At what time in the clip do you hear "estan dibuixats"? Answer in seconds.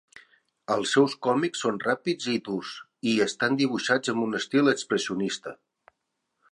3.27-4.13